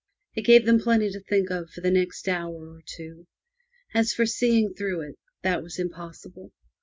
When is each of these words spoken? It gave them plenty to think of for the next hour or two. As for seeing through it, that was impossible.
It 0.33 0.45
gave 0.47 0.65
them 0.65 0.79
plenty 0.79 1.11
to 1.11 1.19
think 1.19 1.51
of 1.51 1.69
for 1.69 1.81
the 1.81 1.91
next 1.91 2.27
hour 2.27 2.69
or 2.73 2.81
two. 2.87 3.27
As 3.93 4.13
for 4.13 4.25
seeing 4.25 4.73
through 4.73 5.01
it, 5.01 5.19
that 5.43 5.61
was 5.61 5.77
impossible. 5.77 6.51